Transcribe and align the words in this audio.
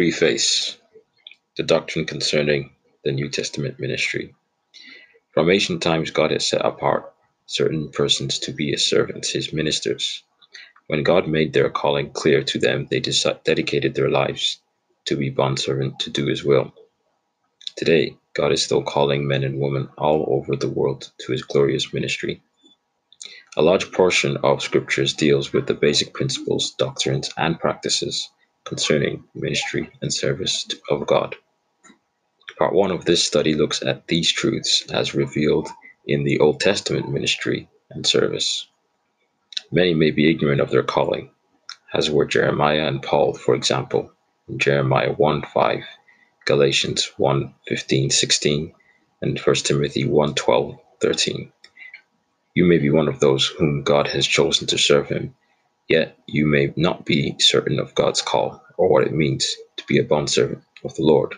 Preface 0.00 0.78
The 1.58 1.62
Doctrine 1.62 2.06
Concerning 2.06 2.70
the 3.04 3.12
New 3.12 3.28
Testament 3.28 3.78
Ministry. 3.78 4.34
From 5.34 5.50
ancient 5.50 5.82
times, 5.82 6.10
God 6.10 6.30
has 6.30 6.48
set 6.48 6.64
apart 6.64 7.12
certain 7.44 7.90
persons 7.90 8.38
to 8.38 8.52
be 8.52 8.70
His 8.70 8.88
servants, 8.88 9.28
His 9.28 9.52
ministers. 9.52 10.22
When 10.86 11.02
God 11.02 11.28
made 11.28 11.52
their 11.52 11.68
calling 11.68 12.12
clear 12.12 12.42
to 12.44 12.58
them, 12.58 12.88
they 12.90 13.00
dedicated 13.00 13.94
their 13.94 14.08
lives 14.08 14.62
to 15.04 15.16
be 15.16 15.28
bondservant 15.28 15.98
to 15.98 16.08
do 16.08 16.28
His 16.28 16.42
will. 16.44 16.72
Today, 17.76 18.16
God 18.32 18.52
is 18.52 18.64
still 18.64 18.82
calling 18.82 19.28
men 19.28 19.44
and 19.44 19.60
women 19.60 19.90
all 19.98 20.24
over 20.30 20.56
the 20.56 20.70
world 20.70 21.12
to 21.18 21.32
His 21.32 21.42
glorious 21.42 21.92
ministry. 21.92 22.40
A 23.54 23.60
large 23.60 23.92
portion 23.92 24.38
of 24.38 24.62
scriptures 24.62 25.12
deals 25.12 25.52
with 25.52 25.66
the 25.66 25.74
basic 25.74 26.14
principles, 26.14 26.70
doctrines, 26.78 27.28
and 27.36 27.60
practices 27.60 28.30
concerning 28.70 29.24
ministry 29.34 29.90
and 30.00 30.14
service 30.14 30.64
of 30.90 31.04
God. 31.04 31.34
Part 32.56 32.72
1 32.72 32.92
of 32.92 33.04
this 33.04 33.20
study 33.20 33.54
looks 33.54 33.82
at 33.82 34.06
these 34.06 34.30
truths 34.30 34.84
as 34.92 35.12
revealed 35.12 35.68
in 36.06 36.22
the 36.22 36.38
Old 36.38 36.60
Testament 36.60 37.10
ministry 37.10 37.68
and 37.90 38.06
service. 38.06 38.68
Many 39.72 39.92
may 39.94 40.12
be 40.12 40.30
ignorant 40.30 40.60
of 40.60 40.70
their 40.70 40.84
calling, 40.84 41.30
as 41.92 42.12
were 42.12 42.24
Jeremiah 42.24 42.86
and 42.86 43.02
Paul, 43.02 43.34
for 43.34 43.56
example, 43.56 44.12
in 44.48 44.60
Jeremiah 44.60 45.14
1 45.14 45.42
5, 45.52 45.82
Galatians 46.44 47.10
1 47.16 47.52
15 47.66 48.10
16, 48.10 48.72
and 49.22 49.40
1 49.40 49.56
Timothy 49.56 50.04
1 50.06 50.34
12 50.36 50.78
13. 51.00 51.52
You 52.54 52.64
may 52.66 52.78
be 52.78 52.90
one 52.90 53.08
of 53.08 53.18
those 53.18 53.48
whom 53.48 53.82
God 53.82 54.06
has 54.06 54.28
chosen 54.28 54.68
to 54.68 54.78
serve 54.78 55.08
Him 55.08 55.34
Yet 55.90 56.16
you 56.28 56.46
may 56.46 56.72
not 56.76 57.04
be 57.04 57.34
certain 57.40 57.80
of 57.80 57.96
God's 57.96 58.22
call 58.22 58.64
or 58.76 58.88
what 58.88 59.08
it 59.08 59.12
means 59.12 59.56
to 59.76 59.84
be 59.88 59.98
a 59.98 60.04
bondservant 60.04 60.62
of 60.84 60.94
the 60.94 61.02
Lord. 61.02 61.34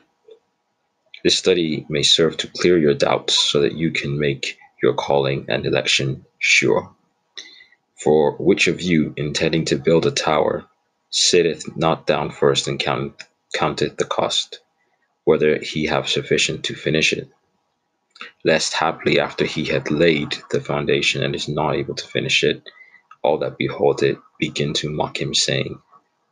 This 1.25 1.39
study 1.39 1.87
may 1.89 2.03
serve 2.03 2.37
to 2.37 2.49
clear 2.49 2.77
your 2.77 2.93
doubts 2.93 3.33
so 3.33 3.63
that 3.63 3.77
you 3.77 3.93
can 3.93 4.19
make 4.19 4.59
your 4.83 4.93
calling 4.93 5.47
and 5.49 5.65
election 5.65 6.27
sure. 6.39 6.95
For 7.97 8.33
which 8.37 8.69
of 8.69 8.83
you, 8.83 9.15
intending 9.17 9.65
to 9.67 9.79
build 9.79 10.05
a 10.05 10.11
tower, 10.11 10.67
sitteth 11.09 11.75
not 11.75 12.07
down 12.07 12.31
first 12.31 12.69
and 12.69 12.79
count, 12.79 13.23
counteth 13.55 13.97
the 13.97 14.05
cost, 14.05 14.61
whether 15.25 15.61
he 15.61 15.87
have 15.87 16.11
sufficient 16.11 16.65
to 16.65 16.75
finish 16.75 17.15
it? 17.15 17.31
Lest 18.45 18.75
haply 18.75 19.19
after 19.19 19.47
he 19.47 19.65
had 19.65 19.91
laid 19.91 20.37
the 20.51 20.61
foundation 20.61 21.23
and 21.23 21.35
is 21.35 21.49
not 21.49 21.75
able 21.75 21.95
to 21.95 22.07
finish 22.07 22.45
it, 22.45 22.69
all 23.23 23.39
that 23.39 23.59
behold 23.59 24.03
it 24.03 24.19
begin 24.39 24.75
to 24.75 24.91
mock 24.91 25.21
him, 25.21 25.35
saying, 25.35 25.81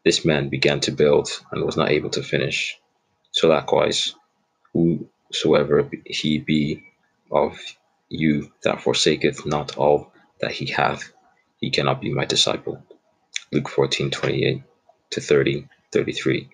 This 0.04 0.24
man 0.24 0.48
began 0.48 0.80
to 0.80 0.92
build 0.92 1.28
and 1.52 1.64
was 1.64 1.76
not 1.76 1.90
able 1.90 2.10
to 2.10 2.22
finish. 2.22 2.78
So 3.32 3.48
likewise, 3.48 4.14
whosoever 4.74 5.90
he 6.06 6.38
be 6.38 6.84
of 7.30 7.58
you 8.08 8.52
that 8.64 8.82
forsaketh 8.82 9.46
not 9.46 9.76
all 9.76 10.12
that 10.40 10.52
he 10.52 10.66
hath, 10.66 11.12
he 11.60 11.70
cannot 11.70 12.00
be 12.00 12.12
my 12.12 12.24
disciple. 12.24 12.82
Luke 13.52 13.68
14 13.68 14.10
28 14.10 14.62
to 15.10 15.20
30 15.20 15.68
33. 15.92 16.48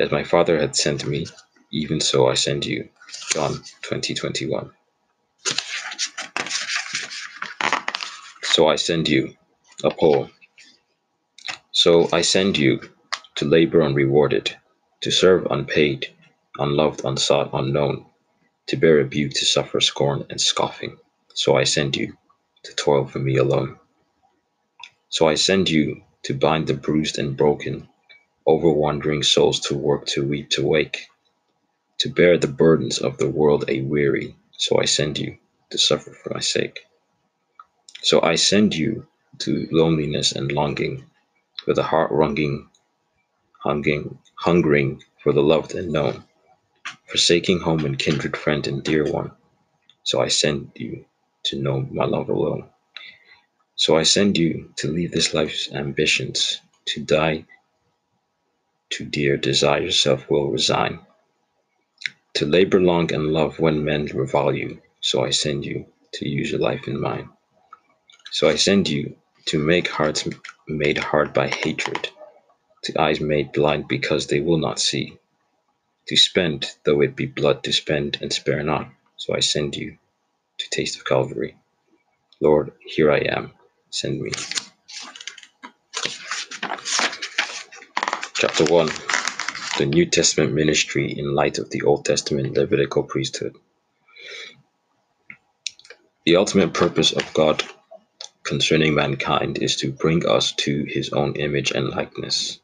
As 0.00 0.10
my 0.12 0.24
Father 0.24 0.58
had 0.60 0.76
sent 0.76 1.06
me, 1.06 1.26
even 1.72 2.00
so 2.00 2.28
I 2.28 2.34
send 2.34 2.66
you. 2.66 2.88
John 3.32 3.62
20 3.82 4.14
21. 4.14 4.70
So 8.56 8.68
I 8.68 8.76
send 8.76 9.06
you 9.06 9.36
a 9.84 9.90
poem. 9.90 10.30
So 11.72 12.08
I 12.10 12.22
send 12.22 12.56
you 12.56 12.80
to 13.34 13.44
labor 13.44 13.82
unrewarded, 13.82 14.56
to 15.02 15.10
serve 15.10 15.46
unpaid, 15.50 16.06
unloved, 16.58 17.04
unsought, 17.04 17.50
unknown, 17.52 18.06
to 18.68 18.78
bear 18.78 18.94
rebuke, 18.94 19.32
to 19.34 19.44
suffer 19.44 19.78
scorn 19.82 20.24
and 20.30 20.40
scoffing. 20.40 20.96
So 21.34 21.54
I 21.54 21.64
send 21.64 21.96
you 21.96 22.16
to 22.62 22.74
toil 22.74 23.06
for 23.06 23.18
me 23.18 23.36
alone. 23.36 23.78
So 25.10 25.28
I 25.28 25.34
send 25.34 25.68
you 25.68 26.00
to 26.22 26.32
bind 26.32 26.66
the 26.66 26.72
bruised 26.72 27.18
and 27.18 27.36
broken, 27.36 27.86
over 28.46 28.70
wandering 28.70 29.22
souls 29.22 29.60
to 29.68 29.76
work, 29.76 30.06
to 30.14 30.26
weep, 30.26 30.48
to 30.52 30.66
wake, 30.66 31.08
to 31.98 32.08
bear 32.08 32.38
the 32.38 32.48
burdens 32.48 33.00
of 33.00 33.18
the 33.18 33.28
world 33.28 33.66
a 33.68 33.82
weary. 33.82 34.34
So 34.52 34.80
I 34.80 34.86
send 34.86 35.18
you 35.18 35.36
to 35.68 35.76
suffer 35.76 36.12
for 36.12 36.32
my 36.32 36.40
sake. 36.40 36.85
So 38.06 38.22
I 38.22 38.36
send 38.36 38.72
you 38.76 39.04
to 39.38 39.66
loneliness 39.72 40.30
and 40.30 40.52
longing, 40.52 41.04
with 41.66 41.76
a 41.76 41.82
heart 41.82 42.12
wrunging, 42.12 42.70
hungering, 43.64 44.16
hungering 44.36 45.02
for 45.24 45.32
the 45.32 45.42
loved 45.42 45.74
and 45.74 45.90
known, 45.90 46.22
forsaking 47.08 47.58
home 47.58 47.84
and 47.84 47.98
kindred 47.98 48.36
friend 48.36 48.64
and 48.68 48.84
dear 48.84 49.10
one. 49.10 49.32
So 50.04 50.20
I 50.20 50.28
send 50.28 50.70
you 50.76 51.04
to 51.46 51.60
know 51.60 51.80
my 51.90 52.04
love 52.04 52.28
alone. 52.28 52.70
So 53.74 53.96
I 53.96 54.04
send 54.04 54.38
you 54.38 54.72
to 54.76 54.86
leave 54.86 55.10
this 55.10 55.34
life's 55.34 55.72
ambitions, 55.72 56.60
to 56.84 57.02
die 57.02 57.44
to 58.90 59.04
dear 59.04 59.36
desires 59.36 59.98
self 59.98 60.30
will 60.30 60.52
resign, 60.52 61.00
to 62.34 62.46
labor 62.46 62.80
long 62.80 63.12
and 63.12 63.32
love 63.32 63.58
when 63.58 63.84
men 63.84 64.06
revile 64.14 64.54
you. 64.54 64.80
So 65.00 65.24
I 65.24 65.30
send 65.30 65.64
you 65.64 65.86
to 66.12 66.28
use 66.28 66.52
your 66.52 66.60
life 66.60 66.86
in 66.86 67.00
mine. 67.00 67.30
So 68.36 68.50
I 68.50 68.56
send 68.56 68.86
you 68.86 69.16
to 69.46 69.58
make 69.58 69.88
hearts 69.88 70.28
made 70.68 70.98
hard 70.98 71.32
by 71.32 71.48
hatred, 71.48 72.10
to 72.82 73.00
eyes 73.00 73.18
made 73.18 73.52
blind 73.52 73.88
because 73.88 74.26
they 74.26 74.40
will 74.40 74.58
not 74.58 74.78
see, 74.78 75.16
to 76.08 76.18
spend, 76.18 76.70
though 76.84 77.00
it 77.00 77.16
be 77.16 77.24
blood, 77.24 77.64
to 77.64 77.72
spend 77.72 78.18
and 78.20 78.30
spare 78.30 78.62
not. 78.62 78.90
So 79.16 79.34
I 79.34 79.40
send 79.40 79.74
you 79.74 79.96
to 80.58 80.68
taste 80.68 80.98
of 80.98 81.06
Calvary. 81.06 81.56
Lord, 82.38 82.72
here 82.84 83.10
I 83.10 83.20
am. 83.20 83.54
Send 83.88 84.20
me. 84.20 84.32
Chapter 88.34 88.64
1 88.66 88.86
The 89.78 89.86
New 89.86 90.04
Testament 90.04 90.52
Ministry 90.52 91.10
in 91.10 91.34
Light 91.34 91.56
of 91.56 91.70
the 91.70 91.80
Old 91.80 92.04
Testament 92.04 92.52
Levitical 92.52 93.02
Priesthood. 93.02 93.56
The 96.26 96.36
ultimate 96.36 96.74
purpose 96.74 97.12
of 97.12 97.32
God 97.32 97.64
concerning 98.46 98.94
mankind 98.94 99.58
is 99.62 99.76
to 99.76 99.92
bring 99.92 100.26
us 100.28 100.52
to 100.52 100.84
his 100.88 101.10
own 101.12 101.36
image 101.36 101.72
and 101.72 101.90
likeness. 101.90 102.60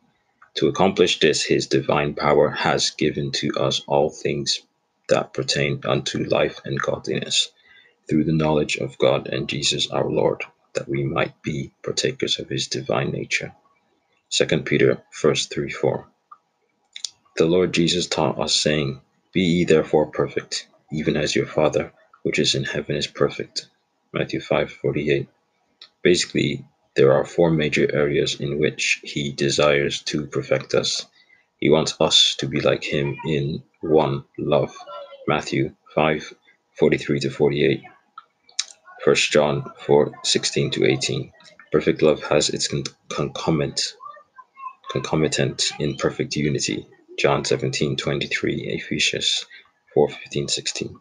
To 0.57 0.69
accomplish 0.69 1.21
this, 1.21 1.43
his 1.45 1.67
divine 1.67 2.15
power 2.15 2.51
has 2.51 2.91
given 2.91 3.33
to 3.33 3.51
us 3.59 3.83
all 3.89 4.11
things 4.11 4.61
that 5.09 5.35
pertain 5.35 5.81
unto 5.85 6.25
life 6.25 6.61
and 6.65 6.81
godliness, 6.81 7.51
through 8.09 8.25
the 8.25 8.33
knowledge 8.33 8.77
of 8.79 8.99
God 8.99 9.29
and 9.29 9.49
Jesus 9.49 9.91
our 9.91 10.11
Lord, 10.11 10.45
that 10.75 10.89
we 10.89 11.05
might 11.05 11.43
be 11.43 11.73
partakers 11.85 12.39
of 12.41 12.49
his 12.51 12.69
divine 12.69 13.13
nature. 13.13 13.55
2 14.31 14.47
Peter 14.63 15.03
1 15.23 15.35
3 15.37 15.71
4. 15.71 16.09
The 17.39 17.47
Lord 17.47 17.73
Jesus 17.75 18.07
taught 18.07 18.39
us, 18.39 18.55
saying, 18.55 19.01
Be 19.33 19.43
ye 19.43 19.65
therefore 19.65 20.07
perfect, 20.07 20.69
even 20.93 21.17
as 21.17 21.35
your 21.35 21.47
Father 21.47 21.93
which 22.25 22.39
is 22.39 22.55
in 22.55 22.65
heaven 22.65 22.97
is 22.97 23.07
perfect. 23.09 23.69
Matthew 24.13 24.41
5 24.41 24.71
48. 24.71 25.29
Basically, 26.03 26.65
there 26.97 27.13
are 27.13 27.25
four 27.25 27.51
major 27.51 27.89
areas 27.95 28.41
in 28.41 28.59
which 28.59 29.01
he 29.03 29.33
desires 29.33 30.03
to 30.03 30.27
perfect 30.27 30.75
us. 30.75 31.07
He 31.59 31.71
wants 31.71 31.95
us 32.01 32.35
to 32.39 32.49
be 32.49 32.61
like 32.61 32.83
him 32.85 33.17
in 33.25 33.63
1. 33.81 34.25
Love. 34.39 34.77
Matthew 35.29 35.75
5 35.95 36.35
43 36.79 37.21
to 37.21 37.31
48. 37.31 37.83
1 39.05 39.17
John 39.17 39.73
4 39.79 40.13
16 40.25 40.71
to 40.73 40.85
18. 40.85 41.33
Perfect 41.71 42.03
love 42.03 42.23
has 42.25 42.51
its 42.51 42.69
concomitant, 43.09 43.95
concomitant 44.91 45.73
in 45.79 45.97
perfect 45.97 46.37
unity. 46.37 46.87
John 47.19 47.45
17 47.45 47.97
23. 47.97 48.55
Ephesians 48.75 49.47
4 49.95 50.09
15 50.09 50.49
16. 50.49 50.99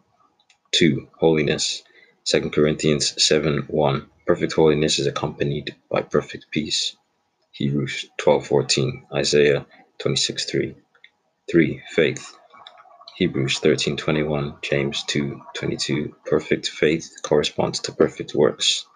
2. 0.72 1.08
Holiness. 1.18 1.82
2 2.24 2.50
Corinthians 2.50 3.22
7 3.22 3.64
1. 3.66 4.10
Perfect 4.26 4.52
holiness 4.52 4.98
is 5.00 5.06
accompanied 5.08 5.74
by 5.90 6.02
perfect 6.02 6.46
peace. 6.52 6.96
Hebrews 7.52 8.06
12:14, 8.18 9.06
Isaiah 9.12 9.66
26:3. 9.98 10.76
3. 11.50 11.82
Faith. 11.90 12.34
Hebrews 13.16 13.58
13:21, 13.60 14.58
James 14.62 15.04
2:22. 15.08 16.14
Perfect 16.24 16.68
faith 16.68 17.16
corresponds 17.22 17.80
to 17.80 17.92
perfect 17.92 18.34
works. 18.34 18.86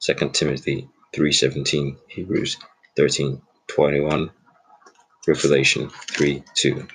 2 0.00 0.34
Timothy 0.34 0.88
3:17, 1.12 1.96
Hebrews 2.08 2.58
13:21, 2.96 4.30
Revelation 5.26 5.88
3:2. 5.88 6.88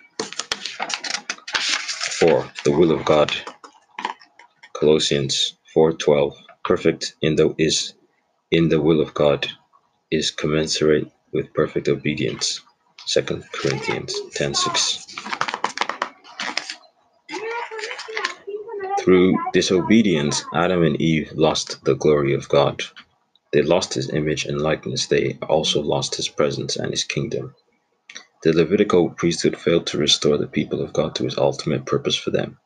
4. 2.20 2.52
The 2.64 2.72
will 2.72 2.92
of 2.92 3.04
God. 3.04 3.32
Colossians 4.74 5.56
4:12 5.76 6.36
perfect 6.64 7.16
in 7.22 7.36
the 7.36 7.56
is 7.58 7.94
in 8.52 8.70
the 8.70 8.82
will 8.82 9.02
of 9.02 9.14
God 9.14 9.48
is 10.12 10.32
commensurate 10.32 11.12
with 11.34 11.54
perfect 11.54 11.88
obedience. 11.88 12.62
2 13.08 13.22
Corinthians 13.54 14.16
10 14.36 14.54
6. 14.56 15.08
Through 19.02 19.38
disobedience, 19.54 20.44
Adam 20.54 20.84
and 20.84 21.02
Eve 21.02 21.32
lost 21.36 21.84
the 21.86 21.96
glory 21.96 22.34
of 22.34 22.50
God. 22.50 22.84
They 23.54 23.62
lost 23.62 23.94
his 23.96 24.10
image 24.12 24.46
and 24.46 24.62
likeness. 24.62 25.08
They 25.08 25.38
also 25.50 25.82
lost 25.82 26.16
his 26.16 26.30
presence 26.30 26.76
and 26.76 26.92
his 26.92 27.04
kingdom. 27.04 27.56
The 28.44 28.54
Levitical 28.54 29.10
priesthood 29.12 29.58
failed 29.58 29.88
to 29.88 29.98
restore 29.98 30.38
the 30.38 30.48
people 30.48 30.82
of 30.82 30.94
God 30.94 31.16
to 31.16 31.24
his 31.26 31.38
ultimate 31.38 31.86
purpose 31.86 32.16
for 32.16 32.32
them. 32.32 32.58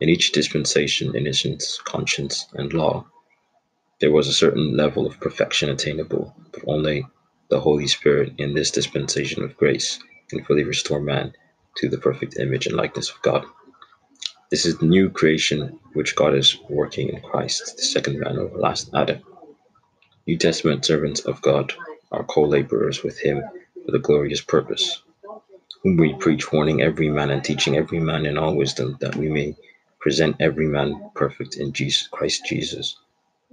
In 0.00 0.08
each 0.08 0.32
dispensation, 0.32 1.16
innocence, 1.16 1.78
conscience, 1.84 2.46
and 2.54 2.72
law, 2.72 3.06
there 4.00 4.12
was 4.12 4.28
a 4.28 4.32
certain 4.32 4.76
level 4.76 5.06
of 5.06 5.20
perfection 5.20 5.70
attainable, 5.70 6.34
but 6.52 6.62
only 6.66 7.06
the 7.50 7.60
Holy 7.60 7.86
Spirit 7.88 8.34
in 8.38 8.54
this 8.54 8.70
dispensation 8.70 9.42
of 9.42 9.56
grace 9.56 9.98
can 10.28 10.44
fully 10.44 10.64
restore 10.64 11.00
man 11.00 11.32
to 11.76 11.88
the 11.88 11.98
perfect 11.98 12.38
image 12.38 12.66
and 12.66 12.76
likeness 12.76 13.10
of 13.10 13.20
God. 13.22 13.44
This 14.50 14.66
is 14.66 14.78
the 14.78 14.86
new 14.86 15.10
creation 15.10 15.80
which 15.94 16.16
God 16.16 16.34
is 16.34 16.58
working 16.68 17.08
in 17.08 17.20
Christ, 17.22 17.76
the 17.76 17.82
second 17.82 18.20
man 18.20 18.38
or 18.38 18.48
last 18.58 18.90
Adam. 18.94 19.20
New 20.26 20.38
Testament 20.38 20.84
servants 20.84 21.20
of 21.20 21.42
God 21.42 21.72
are 22.12 22.24
co 22.24 22.44
laborers 22.44 23.02
with 23.02 23.18
him 23.18 23.42
for 23.84 23.92
the 23.92 23.98
glorious 23.98 24.40
purpose, 24.40 25.02
whom 25.82 25.96
we 25.96 26.14
preach, 26.14 26.52
warning 26.52 26.82
every 26.82 27.10
man 27.10 27.30
and 27.30 27.44
teaching 27.44 27.76
every 27.76 28.00
man 28.00 28.26
in 28.26 28.38
all 28.38 28.54
wisdom, 28.56 28.96
that 29.00 29.16
we 29.16 29.28
may 29.28 29.56
present 30.00 30.36
every 30.40 30.66
man 30.66 31.10
perfect 31.14 31.56
in 31.56 31.72
Jesus 31.72 32.06
Christ 32.08 32.46
Jesus. 32.46 32.96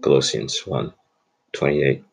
Colossians 0.02 0.68
1 0.68 0.94
28. 1.54 2.04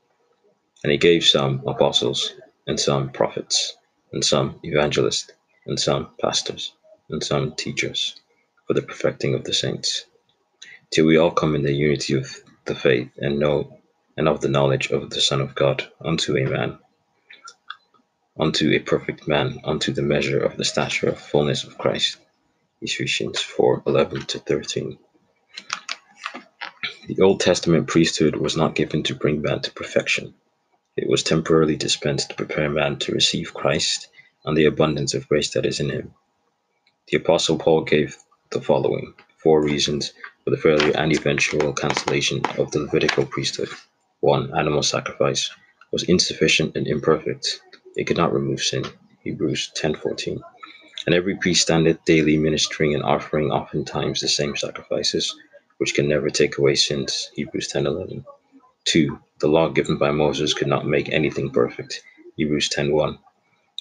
And 0.84 0.92
he 0.92 0.98
gave 0.98 1.24
some 1.24 1.62
apostles, 1.66 2.32
and 2.66 2.78
some 2.78 3.10
prophets, 3.10 3.76
and 4.12 4.24
some 4.24 4.60
evangelists, 4.62 5.32
and 5.66 5.78
some 5.78 6.10
pastors, 6.20 6.74
and 7.10 7.22
some 7.22 7.54
teachers, 7.56 8.20
for 8.66 8.74
the 8.74 8.82
perfecting 8.82 9.34
of 9.34 9.44
the 9.44 9.52
saints, 9.52 10.06
till 10.90 11.06
we 11.06 11.16
all 11.16 11.32
come 11.32 11.54
in 11.54 11.62
the 11.62 11.72
unity 11.72 12.14
of 12.14 12.42
the 12.66 12.74
faith 12.74 13.10
and 13.18 13.38
know 13.38 13.80
and 14.16 14.28
of 14.28 14.40
the 14.40 14.48
knowledge 14.48 14.90
of 14.90 15.10
the 15.10 15.20
Son 15.20 15.40
of 15.40 15.54
God, 15.54 15.88
unto 16.00 16.36
a 16.36 16.48
man, 16.48 16.78
unto 18.38 18.70
a 18.70 18.78
perfect 18.78 19.26
man, 19.26 19.60
unto 19.64 19.92
the 19.92 20.02
measure 20.02 20.40
of 20.40 20.56
the 20.56 20.64
stature 20.64 21.08
of 21.08 21.18
fullness 21.18 21.64
of 21.64 21.78
Christ. 21.78 22.18
Ephesians 22.80 23.40
4 23.40 23.82
11 23.86 24.22
to 24.26 24.38
13. 24.38 24.98
The 27.16 27.22
Old 27.24 27.40
Testament 27.40 27.88
priesthood 27.88 28.36
was 28.36 28.56
not 28.56 28.74
given 28.74 29.02
to 29.04 29.14
bring 29.14 29.42
man 29.42 29.60
to 29.62 29.72
perfection. 29.72 30.34
It 30.96 31.08
was 31.08 31.22
temporarily 31.22 31.76
dispensed 31.76 32.30
to 32.30 32.36
prepare 32.36 32.70
man 32.70 32.98
to 33.00 33.12
receive 33.12 33.54
Christ 33.54 34.08
and 34.44 34.56
the 34.56 34.66
abundance 34.66 35.14
of 35.14 35.28
grace 35.28 35.50
that 35.52 35.66
is 35.66 35.80
in 35.80 35.90
him. 35.90 36.14
The 37.08 37.18
Apostle 37.18 37.58
Paul 37.58 37.84
gave 37.84 38.16
the 38.50 38.60
following 38.60 39.14
four 39.42 39.62
reasons 39.62 40.12
for 40.44 40.50
the 40.50 40.58
failure 40.58 40.92
and 40.96 41.12
eventual 41.12 41.72
cancellation 41.74 42.44
of 42.58 42.72
the 42.72 42.80
Levitical 42.80 43.26
priesthood. 43.26 43.68
1. 44.20 44.58
Animal 44.58 44.82
sacrifice 44.82 45.50
was 45.92 46.04
insufficient 46.04 46.76
and 46.76 46.86
imperfect. 46.88 47.60
It 47.96 48.06
could 48.06 48.18
not 48.18 48.32
remove 48.34 48.62
sin. 48.62 48.84
Hebrews 49.24 49.72
10:14. 49.76 50.40
And 51.06 51.14
every 51.14 51.36
priest 51.36 51.62
standeth 51.62 52.04
daily 52.06 52.38
ministering 52.38 52.94
and 52.94 53.04
offering 53.04 53.50
oftentimes 53.52 54.20
the 54.20 54.28
same 54.28 54.56
sacrifices, 54.56 55.36
which 55.82 55.96
can 55.96 56.08
never 56.08 56.30
take 56.30 56.58
away 56.58 56.76
sins. 56.76 57.30
Hebrews 57.36 57.68
10:11. 57.74 58.24
2. 58.86 59.18
The 59.40 59.48
law 59.48 59.68
given 59.70 59.98
by 59.98 60.12
Moses 60.12 60.54
could 60.54 60.68
not 60.68 60.86
make 60.86 61.10
anything 61.10 61.50
perfect. 61.50 62.02
Hebrews 62.36 62.70
10:1. 62.70 63.18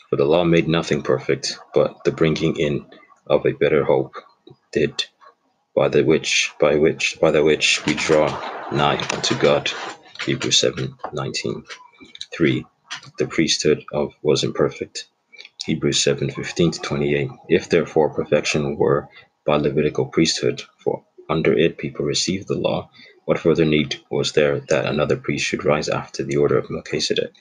For 0.10 0.18
the 0.18 0.26
law 0.26 0.44
made 0.46 0.68
nothing 0.70 1.04
perfect, 1.04 1.58
but 1.74 2.04
the 2.06 2.12
bringing 2.12 2.58
in 2.58 2.86
of 3.28 3.46
a 3.46 3.54
better 3.54 3.84
hope 3.86 4.16
did, 4.74 5.06
by 5.76 5.90
the 5.90 6.04
which 6.04 6.52
by 6.60 6.76
which 6.78 7.20
by 7.22 7.32
the 7.32 7.44
which 7.44 7.86
we 7.86 7.94
draw 7.96 8.28
nigh 8.72 9.00
unto 9.16 9.36
God. 9.40 9.72
Hebrews 10.26 10.60
7:19. 10.62 11.64
3. 12.34 12.66
The 13.20 13.28
priesthood 13.28 13.86
of 13.94 14.14
was 14.24 14.44
imperfect. 14.44 15.08
Hebrews 15.66 16.00
7:15 16.04 16.74
to 16.74 16.82
28. 16.82 17.30
If 17.50 17.70
therefore 17.70 18.14
perfection 18.16 18.78
were 18.78 19.10
by 19.46 19.58
Levitical 19.58 20.08
priesthood, 20.08 20.64
for 20.84 21.06
under 21.32 21.54
it 21.58 21.80
people 21.80 22.06
received 22.06 22.48
the 22.50 22.58
law, 22.58 22.90
what 23.26 23.40
further 23.40 23.66
need 23.66 24.02
was 24.12 24.34
there 24.34 24.60
that 24.70 24.86
another 24.86 25.18
priest 25.18 25.46
should 25.46 25.66
rise 25.66 25.90
after 25.90 26.24
the 26.24 26.38
order 26.38 26.58
of 26.60 26.70
Melchizedek, 26.70 27.34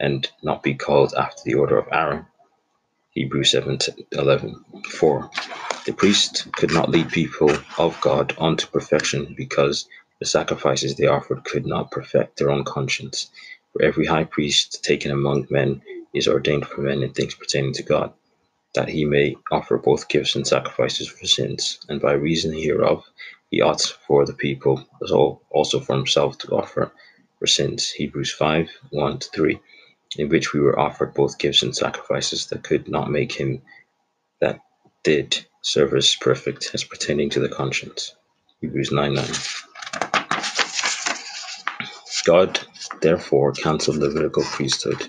and 0.00 0.28
not 0.42 0.62
be 0.62 0.74
called 0.74 1.14
after 1.14 1.42
the 1.44 1.54
order 1.54 1.78
of 1.78 1.88
Aaron? 1.92 2.26
Hebrews 3.12 3.52
7:11. 3.52 4.86
4. 4.86 5.30
The 5.86 5.92
priest 5.92 6.46
could 6.52 6.72
not 6.72 6.90
lead 6.90 7.10
people 7.10 7.50
of 7.78 8.00
God 8.00 8.36
unto 8.38 8.68
perfection 8.68 9.34
because 9.36 9.88
the 10.20 10.26
sacrifices 10.26 10.96
they 10.96 11.08
offered 11.08 11.44
could 11.44 11.66
not 11.66 11.90
perfect 11.90 12.38
their 12.38 12.50
own 12.52 12.64
conscience. 12.64 13.30
For 13.72 13.82
every 13.82 14.06
high 14.06 14.24
priest 14.24 14.84
taken 14.84 15.10
among 15.10 15.48
men 15.50 15.82
is 16.14 16.28
ordained 16.28 16.66
for 16.68 16.82
men 16.82 17.02
in 17.02 17.12
things 17.12 17.34
pertaining 17.34 17.74
to 17.74 17.82
God, 17.82 18.12
that 18.74 18.88
he 18.88 19.04
may 19.04 19.36
offer 19.50 19.78
both 19.78 20.08
gifts 20.08 20.36
and 20.36 20.46
sacrifices 20.46 21.08
for 21.08 21.26
sins, 21.26 21.80
and 21.88 22.00
by 22.00 22.12
reason 22.12 22.52
hereof 22.52 23.04
he 23.50 23.60
ought 23.60 23.80
for 24.06 24.24
the 24.24 24.32
people 24.32 24.84
as 25.02 25.10
also 25.10 25.80
for 25.80 25.96
himself 25.96 26.38
to 26.38 26.48
offer 26.48 26.92
for 27.38 27.46
sins. 27.46 27.90
Hebrews 27.90 28.32
5 28.32 28.70
1 28.90 29.18
3, 29.18 29.60
in 30.18 30.28
which 30.28 30.52
we 30.52 30.60
were 30.60 30.78
offered 30.78 31.14
both 31.14 31.38
gifts 31.38 31.62
and 31.62 31.76
sacrifices 31.76 32.46
that 32.46 32.62
could 32.62 32.88
not 32.88 33.10
make 33.10 33.32
him 33.32 33.62
that 34.40 34.60
did 35.02 35.44
service 35.62 36.14
perfect 36.16 36.70
as 36.74 36.84
pertaining 36.84 37.30
to 37.30 37.40
the 37.40 37.48
conscience. 37.48 38.14
Hebrews 38.60 38.92
9 38.92 39.14
9. 39.14 39.26
God 42.26 42.60
therefore 43.00 43.52
cancelled 43.52 43.96
the 43.96 44.06
Levitical 44.06 44.42
priesthood 44.44 45.08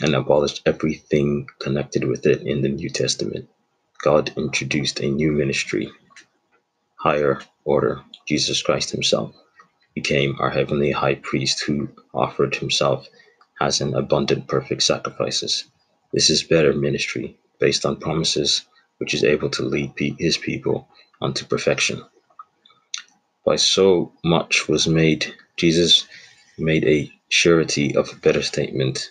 and 0.00 0.14
abolished 0.14 0.62
everything 0.66 1.46
connected 1.58 2.04
with 2.04 2.26
it 2.26 2.42
in 2.42 2.62
the 2.62 2.68
New 2.68 2.90
Testament. 2.90 3.48
God 4.02 4.32
introduced 4.36 5.00
a 5.00 5.08
new 5.08 5.32
ministry, 5.32 5.90
higher 6.96 7.40
order. 7.64 8.02
Jesus 8.26 8.62
Christ 8.62 8.90
Himself 8.90 9.34
became 9.94 10.36
our 10.38 10.50
heavenly 10.50 10.90
high 10.90 11.14
priest 11.14 11.62
who 11.64 11.88
offered 12.12 12.54
Himself 12.56 13.08
as 13.60 13.80
an 13.80 13.94
abundant, 13.94 14.48
perfect 14.48 14.82
sacrifices. 14.82 15.64
This 16.12 16.28
is 16.30 16.42
better 16.42 16.74
ministry 16.74 17.36
based 17.58 17.86
on 17.86 17.98
promises, 17.98 18.62
which 18.98 19.14
is 19.14 19.24
able 19.24 19.48
to 19.50 19.62
lead 19.62 19.92
His 20.18 20.36
people 20.36 20.88
unto 21.22 21.46
perfection. 21.46 22.02
By 23.44 23.56
so 23.56 24.12
much 24.24 24.68
was 24.68 24.86
made, 24.86 25.34
Jesus 25.56 26.06
made 26.58 26.84
a 26.84 27.10
surety 27.28 27.96
of 27.96 28.10
a 28.10 28.16
better 28.16 28.42
statement 28.42 29.10